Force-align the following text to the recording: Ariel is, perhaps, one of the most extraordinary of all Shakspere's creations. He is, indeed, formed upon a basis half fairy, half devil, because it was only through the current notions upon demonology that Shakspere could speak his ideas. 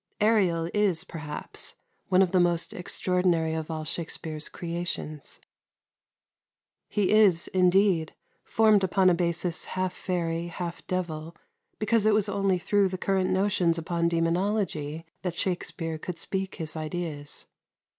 Ariel 0.19 0.67
is, 0.73 1.03
perhaps, 1.03 1.75
one 2.07 2.23
of 2.23 2.31
the 2.31 2.39
most 2.39 2.73
extraordinary 2.73 3.53
of 3.53 3.69
all 3.69 3.83
Shakspere's 3.83 4.49
creations. 4.49 5.39
He 6.89 7.11
is, 7.11 7.47
indeed, 7.49 8.15
formed 8.43 8.83
upon 8.83 9.11
a 9.11 9.13
basis 9.13 9.65
half 9.77 9.93
fairy, 9.93 10.47
half 10.47 10.83
devil, 10.87 11.35
because 11.77 12.07
it 12.07 12.15
was 12.15 12.27
only 12.27 12.57
through 12.57 12.87
the 12.89 12.97
current 12.97 13.29
notions 13.29 13.77
upon 13.77 14.07
demonology 14.07 15.05
that 15.21 15.37
Shakspere 15.37 15.99
could 15.99 16.17
speak 16.17 16.55
his 16.55 16.75
ideas. 16.75 17.45